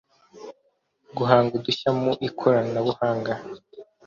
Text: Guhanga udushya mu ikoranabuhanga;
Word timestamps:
Guhanga 1.17 1.51
udushya 1.59 1.89
mu 1.99 2.11
ikoranabuhanga; 2.27 3.33